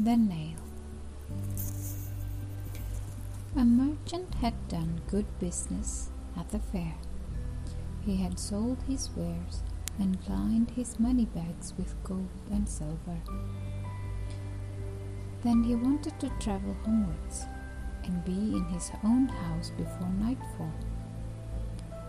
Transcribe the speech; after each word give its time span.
The 0.00 0.16
Nail 0.16 0.54
A 3.56 3.64
merchant 3.64 4.32
had 4.34 4.54
done 4.68 5.00
good 5.10 5.26
business 5.40 6.10
at 6.36 6.48
the 6.50 6.60
fair. 6.60 6.94
He 8.06 8.14
had 8.14 8.38
sold 8.38 8.78
his 8.86 9.10
wares 9.16 9.64
and 9.98 10.16
lined 10.28 10.70
his 10.70 11.00
money 11.00 11.24
bags 11.24 11.74
with 11.76 12.00
gold 12.04 12.28
and 12.52 12.68
silver. 12.68 13.18
Then 15.42 15.64
he 15.64 15.74
wanted 15.74 16.20
to 16.20 16.30
travel 16.38 16.76
homewards 16.84 17.46
and 18.04 18.24
be 18.24 18.56
in 18.56 18.64
his 18.66 18.92
own 19.02 19.26
house 19.26 19.70
before 19.76 20.10
nightfall. 20.10 20.72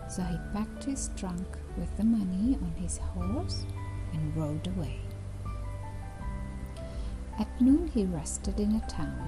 So 0.08 0.22
he 0.22 0.38
packed 0.52 0.84
his 0.84 1.10
trunk 1.16 1.58
with 1.76 1.96
the 1.96 2.04
money 2.04 2.56
on 2.62 2.72
his 2.76 2.98
horse 2.98 3.66
and 4.12 4.36
rode 4.36 4.68
away. 4.68 5.00
At 7.40 7.58
noon 7.58 7.88
he 7.88 8.04
rested 8.04 8.60
in 8.60 8.74
a 8.74 8.86
town, 8.86 9.26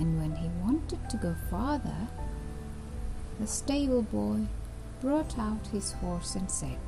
and 0.00 0.18
when 0.18 0.34
he 0.34 0.48
wanted 0.60 1.08
to 1.08 1.16
go 1.16 1.36
farther, 1.48 2.08
the 3.38 3.46
stable 3.46 4.02
boy 4.02 4.40
brought 5.00 5.38
out 5.38 5.64
his 5.68 5.92
horse 5.92 6.34
and 6.34 6.50
said, 6.50 6.78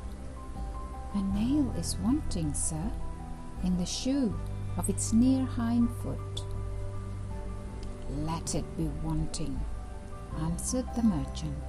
A 1.15 1.21
nail 1.21 1.73
is 1.77 1.95
wanting, 2.03 2.53
sir, 2.53 2.91
in 3.63 3.77
the 3.77 3.85
shoe 3.85 4.37
of 4.75 4.89
its 4.89 5.13
near 5.13 5.45
hind 5.45 5.89
foot. 6.03 6.43
Let 8.09 8.53
it 8.53 8.65
be 8.75 8.89
wanting, 9.01 9.57
answered 10.41 10.87
the 10.97 11.03
merchant. 11.03 11.63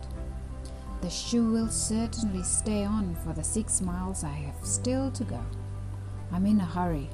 The 1.03 1.11
shoe 1.11 1.53
will 1.53 1.69
certainly 1.69 2.43
stay 2.43 2.85
on 2.85 3.15
for 3.23 3.33
the 3.33 3.45
six 3.45 3.81
miles 3.81 4.25
I 4.25 4.33
have 4.33 4.67
still 4.67 5.13
to 5.13 5.23
go. 5.23 5.41
I'm 6.33 6.47
in 6.47 6.61
a 6.61 6.65
hurry. 6.65 7.09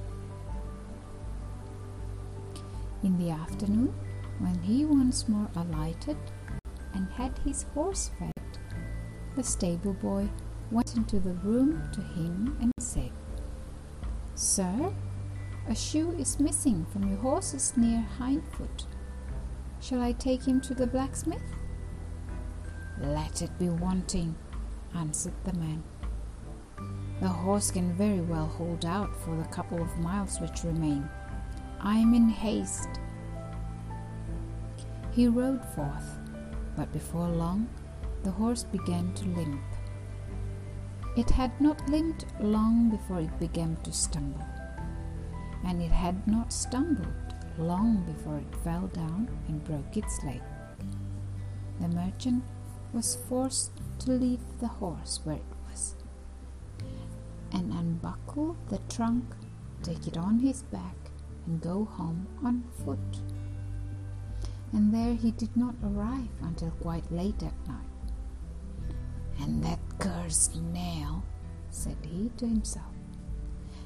In 3.03 3.17
the 3.17 3.31
afternoon, 3.31 3.95
when 4.41 4.59
he 4.63 4.85
once 4.85 5.29
more 5.29 5.49
alighted 5.55 6.17
and 6.95 7.09
had 7.13 7.39
his 7.45 7.63
horse 7.75 8.11
fed, 8.19 8.33
the 9.37 9.45
stable 9.45 9.93
boy 9.95 10.29
went 10.73 10.97
into 10.97 11.21
the 11.21 11.35
room 11.35 11.89
to 11.93 12.01
him 12.01 12.57
and 12.61 12.73
said, 12.81 13.13
Sir, 14.35 14.93
a 15.69 15.75
shoe 15.75 16.11
is 16.19 16.41
missing 16.41 16.87
from 16.87 17.09
your 17.09 17.19
horse's 17.19 17.77
near 17.77 18.01
hind 18.01 18.43
foot. 18.53 18.87
Shall 19.81 20.03
I 20.03 20.13
take 20.13 20.47
him 20.47 20.61
to 20.63 20.75
the 20.75 20.87
blacksmith? 20.87 21.43
Let 23.01 23.43
it 23.43 23.59
be 23.61 23.69
wanting, 23.69 24.35
answered 24.93 25.35
the 25.45 25.53
man. 25.53 25.85
The 27.21 27.29
horse 27.29 27.71
can 27.71 27.93
very 27.95 28.21
well 28.21 28.47
hold 28.47 28.85
out 28.85 29.15
for 29.23 29.37
the 29.37 29.45
couple 29.45 29.81
of 29.81 29.99
miles 29.99 30.41
which 30.41 30.65
remain. 30.65 31.09
I 31.81 31.97
am 31.99 32.15
in 32.15 32.29
haste. 32.29 32.89
He 35.13 35.29
rode 35.29 35.65
forth, 35.75 36.19
but 36.77 36.93
before 36.93 37.29
long 37.29 37.69
the 38.23 38.31
horse 38.31 38.65
began 38.65 39.13
to 39.15 39.25
limp. 39.27 39.61
It 41.17 41.31
had 41.31 41.61
not 41.61 41.89
limped 41.89 42.27
long 42.41 42.91
before 42.91 43.21
it 43.21 43.39
began 43.39 43.77
to 43.85 43.93
stumble, 43.93 44.47
and 45.65 45.83
it 45.83 45.91
had 45.91 46.27
not 46.27 46.53
stumbled 46.53 47.07
long 47.59 48.05
before 48.05 48.39
it 48.39 48.63
fell 48.63 48.87
down 48.89 49.29
and 49.49 49.65
broke 49.65 49.97
its 49.97 50.23
leg. 50.25 50.43
The 51.81 51.89
merchant 51.89 52.45
was 52.93 53.17
forced 53.29 53.73
to 54.01 54.13
leave 54.13 54.41
the 54.61 54.69
horse 54.69 55.21
where 55.25 55.37
it 55.37 55.43
was 55.69 55.95
and 57.53 57.73
unbuckle 57.73 58.57
the 58.69 58.79
trunk, 58.89 59.25
take 59.83 60.07
it 60.07 60.17
on 60.17 60.39
his 60.41 60.63
back, 60.63 61.08
go 61.57 61.85
home 61.85 62.27
on 62.45 62.63
foot. 62.85 62.99
And 64.73 64.93
there 64.93 65.15
he 65.15 65.31
did 65.31 65.57
not 65.57 65.75
arrive 65.83 66.29
until 66.43 66.71
quite 66.83 67.11
late 67.11 67.43
at 67.43 67.67
night. 67.67 67.79
And 69.41 69.65
that 69.65 69.79
cursed 69.99 70.57
nail, 70.57 71.23
said 71.71 71.97
he 72.03 72.31
to 72.37 72.47
himself, 72.47 72.85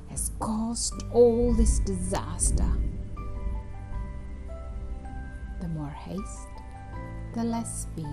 has 0.08 0.32
caused 0.40 1.04
all 1.12 1.54
this 1.54 1.78
disaster. 1.80 2.70
The 5.60 5.68
more 5.68 5.90
haste, 5.90 6.48
the 7.34 7.44
less 7.44 7.82
speed. 7.82 8.06